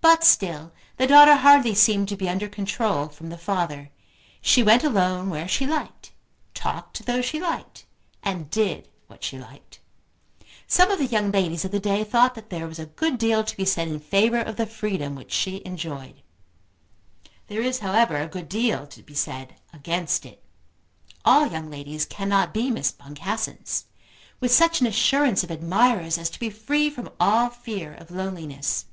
But 0.00 0.24
still 0.24 0.72
the 0.96 1.06
daughter 1.06 1.36
hardly 1.36 1.76
seemed 1.76 2.08
to 2.08 2.16
be 2.16 2.28
under 2.28 2.48
control 2.48 3.08
from 3.08 3.28
the 3.28 3.38
father. 3.38 3.90
She 4.40 4.60
went 4.60 4.82
alone 4.82 5.30
where 5.30 5.46
she 5.46 5.64
liked; 5.68 6.10
talked 6.52 6.96
to 6.96 7.04
those 7.04 7.24
she 7.24 7.40
liked; 7.40 7.86
and 8.24 8.50
did 8.50 8.88
what 9.06 9.22
she 9.22 9.38
liked. 9.38 9.78
Some 10.66 10.90
of 10.90 10.98
the 10.98 11.06
young 11.06 11.30
ladies 11.30 11.64
of 11.64 11.70
the 11.70 11.78
day 11.78 12.02
thought 12.02 12.34
that 12.34 12.50
there 12.50 12.66
was 12.66 12.80
a 12.80 12.86
good 12.86 13.16
deal 13.18 13.44
to 13.44 13.56
be 13.56 13.64
said 13.64 13.86
in 13.86 14.00
favour 14.00 14.40
of 14.40 14.56
the 14.56 14.66
freedom 14.66 15.14
which 15.14 15.30
she 15.30 15.62
enjoyed. 15.64 16.22
There 17.46 17.62
is 17.62 17.78
however 17.78 18.16
a 18.16 18.26
good 18.26 18.48
deal 18.48 18.88
to 18.88 19.02
be 19.04 19.14
said 19.14 19.54
against 19.72 20.26
it. 20.26 20.42
All 21.24 21.46
young 21.46 21.70
ladies 21.70 22.04
cannot 22.04 22.52
be 22.52 22.72
Miss 22.72 22.90
Boncassens, 22.90 23.84
with 24.40 24.50
such 24.52 24.80
an 24.80 24.88
assurance 24.88 25.44
of 25.44 25.50
admirers 25.52 26.18
as 26.18 26.28
to 26.30 26.40
be 26.40 26.50
free 26.50 26.90
from 26.90 27.08
all 27.20 27.48
fear 27.48 27.94
of 27.94 28.10
loneliness. 28.10 28.86